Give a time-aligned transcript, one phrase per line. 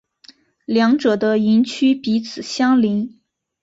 [0.65, 3.21] 两者的营区彼此相邻。